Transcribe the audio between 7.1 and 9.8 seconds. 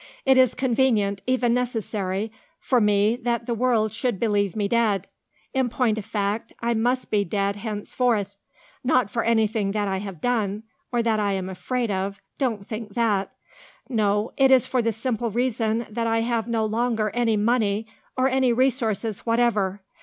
be dead henceforth. Not for anything